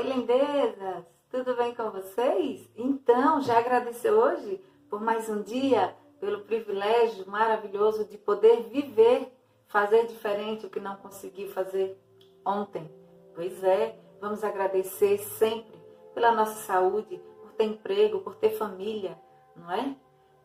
[0.00, 1.04] Oi, lindezas!
[1.30, 2.66] Tudo bem com vocês?
[2.74, 9.30] Então, já agradeceu hoje por mais um dia, pelo privilégio maravilhoso de poder viver,
[9.66, 12.00] fazer diferente o que não consegui fazer
[12.46, 12.90] ontem.
[13.34, 15.78] Pois é, vamos agradecer sempre
[16.14, 19.20] pela nossa saúde, por ter emprego, por ter família,
[19.54, 19.94] não é?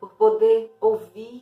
[0.02, 1.42] Por poder ouvir,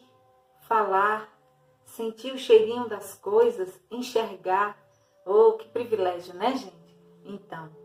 [0.68, 1.36] falar,
[1.84, 4.78] sentir o cheirinho das coisas, enxergar.
[5.26, 6.96] Oh, que privilégio, né, gente?
[7.26, 7.83] Então,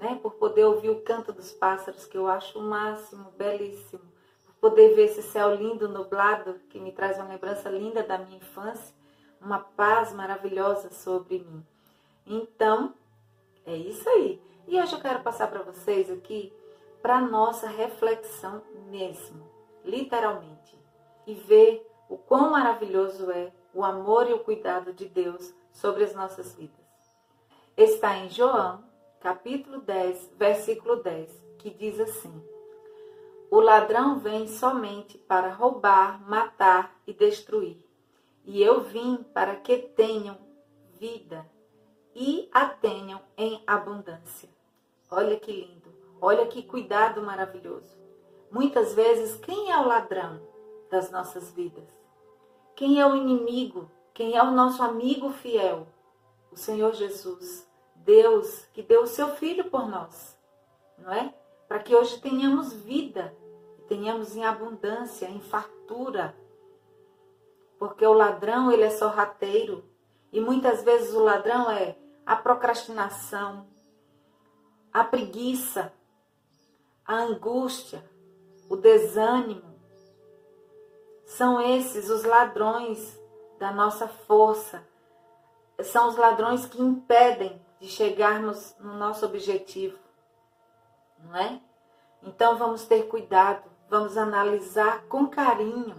[0.00, 4.00] né, por poder ouvir o canto dos pássaros, que eu acho o máximo, belíssimo.
[4.46, 8.38] Por poder ver esse céu lindo, nublado, que me traz uma lembrança linda da minha
[8.38, 8.94] infância,
[9.40, 11.64] uma paz maravilhosa sobre mim.
[12.26, 12.94] Então,
[13.66, 14.40] é isso aí.
[14.66, 16.52] E hoje eu quero passar para vocês aqui
[17.02, 19.46] para nossa reflexão mesmo,
[19.84, 20.78] literalmente,
[21.26, 26.14] e ver o quão maravilhoso é o amor e o cuidado de Deus sobre as
[26.14, 26.78] nossas vidas.
[27.76, 28.82] Está em João,
[29.20, 32.42] capítulo 10, versículo 10, que diz assim:
[33.50, 37.76] O ladrão vem somente para roubar, matar e destruir.
[38.44, 40.38] E eu vim para que tenham
[40.98, 41.46] vida
[42.14, 44.48] e a tenham em abundância.
[45.10, 47.98] Olha que lindo, olha que cuidado maravilhoso.
[48.50, 50.40] Muitas vezes, quem é o ladrão
[50.90, 51.88] das nossas vidas?
[52.74, 53.90] Quem é o inimigo?
[54.12, 55.86] Quem é o nosso amigo fiel?
[56.50, 57.69] O Senhor Jesus,
[58.04, 60.38] Deus que deu o seu filho por nós,
[60.98, 61.34] não é?
[61.68, 63.34] Para que hoje tenhamos vida,
[63.88, 66.34] tenhamos em abundância, em fartura.
[67.78, 69.84] Porque o ladrão, ele é sorrateiro,
[70.32, 73.66] e muitas vezes o ladrão é a procrastinação,
[74.92, 75.92] a preguiça,
[77.04, 78.04] a angústia,
[78.68, 79.70] o desânimo,
[81.30, 83.18] são esses os ladrões
[83.56, 84.84] da nossa força.
[85.80, 89.98] São os ladrões que impedem de chegarmos no nosso objetivo.
[91.18, 91.60] Não é?
[92.22, 95.96] Então vamos ter cuidado, vamos analisar com carinho,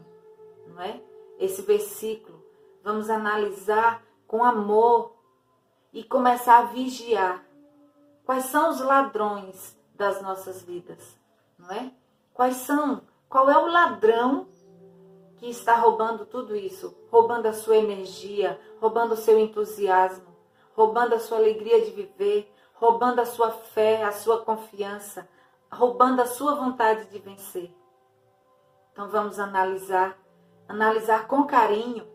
[0.67, 1.01] não é?
[1.39, 2.39] Esse versículo.
[2.83, 5.15] Vamos analisar com amor
[5.91, 7.43] e começar a vigiar.
[8.23, 11.19] Quais são os ladrões das nossas vidas,
[11.57, 11.91] não é?
[12.33, 13.01] Quais são?
[13.27, 14.47] Qual é o ladrão
[15.37, 20.30] que está roubando tudo isso, roubando a sua energia, roubando o seu entusiasmo,
[20.75, 25.27] roubando a sua alegria de viver, roubando a sua fé, a sua confiança,
[25.71, 27.73] roubando a sua vontade de vencer.
[28.91, 30.17] Então vamos analisar,
[30.67, 32.07] analisar com carinho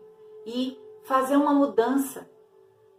[0.45, 2.29] e fazer uma mudança.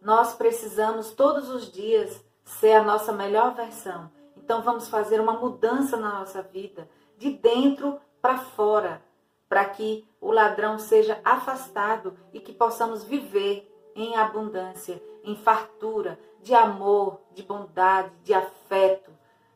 [0.01, 4.11] Nós precisamos todos os dias ser a nossa melhor versão.
[4.37, 9.03] Então vamos fazer uma mudança na nossa vida, de dentro para fora
[9.49, 16.55] para que o ladrão seja afastado e que possamos viver em abundância, em fartura de
[16.55, 19.13] amor, de bondade, de afeto,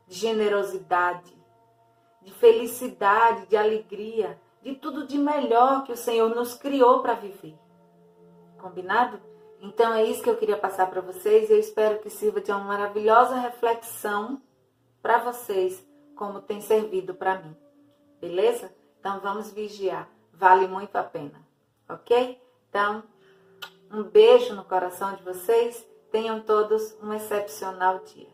[0.06, 1.34] de generosidade,
[2.20, 7.58] de felicidade, de alegria, de tudo de melhor que o Senhor nos criou para viver.
[8.58, 9.18] Combinado?
[9.60, 12.50] Então é isso que eu queria passar para vocês e eu espero que sirva de
[12.50, 14.42] uma maravilhosa reflexão
[15.00, 15.84] para vocês,
[16.14, 17.56] como tem servido para mim.
[18.20, 18.72] Beleza?
[19.00, 20.08] Então vamos vigiar.
[20.32, 21.40] Vale muito a pena.
[21.88, 22.40] Ok?
[22.68, 23.02] Então,
[23.92, 25.86] um beijo no coração de vocês.
[26.10, 28.31] Tenham todos um excepcional dia.